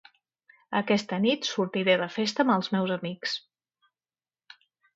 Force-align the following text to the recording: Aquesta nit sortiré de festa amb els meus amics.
Aquesta 0.79 1.19
nit 1.25 1.49
sortiré 1.49 1.95
de 2.03 2.09
festa 2.15 2.47
amb 2.47 2.55
els 2.55 2.73
meus 2.77 2.97
amics. 2.99 3.39